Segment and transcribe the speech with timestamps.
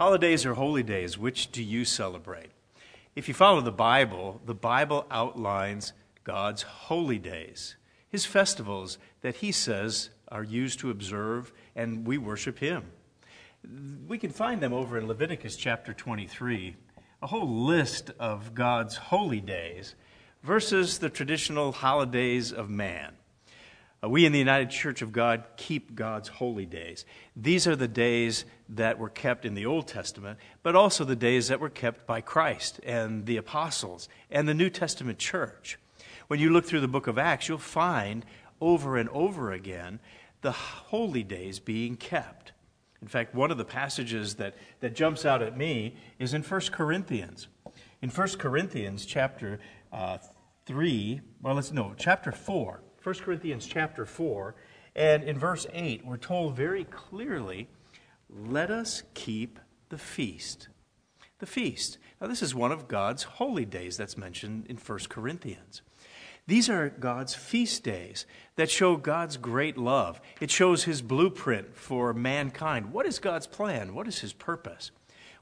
[0.00, 2.48] Holidays or holy days, which do you celebrate?
[3.14, 5.92] If you follow the Bible, the Bible outlines
[6.24, 7.76] God's holy days,
[8.08, 12.84] his festivals that he says are used to observe, and we worship him.
[14.08, 16.76] We can find them over in Leviticus chapter 23,
[17.20, 19.96] a whole list of God's holy days
[20.42, 23.12] versus the traditional holidays of man.
[24.02, 27.04] Uh, we in the United Church of God keep God's holy days.
[27.36, 31.48] These are the days that were kept in the Old Testament, but also the days
[31.48, 35.78] that were kept by Christ and the apostles and the New Testament church.
[36.28, 38.24] When you look through the book of Acts, you'll find
[38.60, 40.00] over and over again
[40.40, 42.52] the holy days being kept.
[43.02, 46.60] In fact, one of the passages that, that jumps out at me is in 1
[46.72, 47.48] Corinthians.
[48.00, 49.58] In 1 Corinthians chapter
[49.92, 50.18] uh,
[50.66, 52.80] 3, well, let's no, chapter 4.
[53.02, 54.54] 1 Corinthians chapter 4,
[54.94, 57.68] and in verse 8, we're told very clearly,
[58.28, 60.68] let us keep the feast.
[61.38, 61.96] The feast.
[62.20, 65.80] Now, this is one of God's holy days that's mentioned in 1 Corinthians.
[66.46, 68.26] These are God's feast days
[68.56, 70.20] that show God's great love.
[70.40, 72.92] It shows his blueprint for mankind.
[72.92, 73.94] What is God's plan?
[73.94, 74.90] What is his purpose?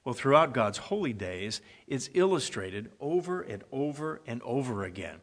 [0.09, 5.17] Well, throughout God's holy days, it's illustrated over and over and over again.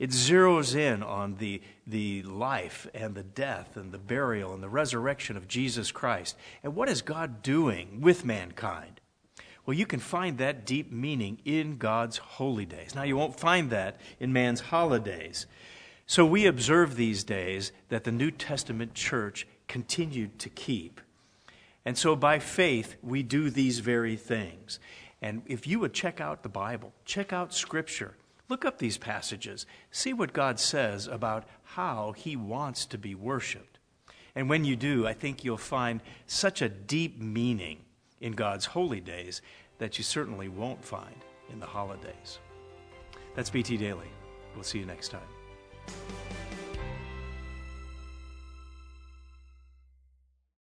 [0.00, 4.68] It zeroes in on the, the life and the death and the burial and the
[4.68, 6.36] resurrection of Jesus Christ.
[6.64, 9.00] And what is God doing with mankind?
[9.64, 12.96] Well, you can find that deep meaning in God's holy days.
[12.96, 15.46] Now, you won't find that in man's holidays.
[16.08, 21.00] So we observe these days that the New Testament church continued to keep.
[21.84, 24.78] And so by faith, we do these very things.
[25.20, 28.16] And if you would check out the Bible, check out Scripture,
[28.48, 33.78] look up these passages, see what God says about how He wants to be worshiped.
[34.34, 37.78] And when you do, I think you'll find such a deep meaning
[38.20, 39.42] in God's holy days
[39.78, 41.16] that you certainly won't find
[41.52, 42.38] in the holidays.
[43.34, 44.10] That's BT Daily.
[44.54, 45.41] We'll see you next time.